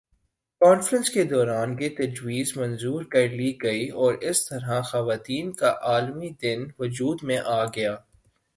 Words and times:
conference 0.61 1.09
کے 1.09 1.23
دوران 1.23 1.75
یہ 1.79 1.89
تجویز 1.97 2.51
منظور 2.57 3.03
کر 3.11 3.27
لی 3.29 3.51
گئی 3.63 3.87
اور 4.01 4.13
اس 4.21 4.45
طرح 4.49 4.81
خواتین 4.81 5.51
کا 5.53 5.73
عالمی 5.83 6.29
دن 6.41 6.65
وجود 6.79 7.23
میں 7.23 7.39
آگیا 7.55 7.95